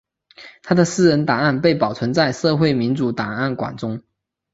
[0.63, 4.01] 他的私人档案被保存在社会民主档案馆中。